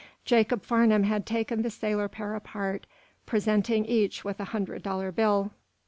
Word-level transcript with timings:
Jacob 0.25 0.63
Farnum 0.63 1.03
had 1.03 1.27
taken 1.27 1.61
the 1.61 1.69
sailor 1.69 2.07
pair 2.09 2.33
apart, 2.33 2.87
presenting 3.27 3.85
each 3.85 4.23
with 4.23 4.39
a 4.39 4.45
hundred 4.45 4.81
dollar 4.81 5.11
bill. 5.11 5.51